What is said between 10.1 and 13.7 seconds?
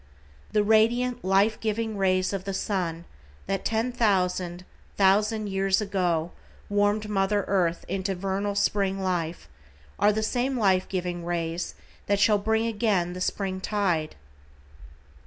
the same life giving rays that shall bring again the spring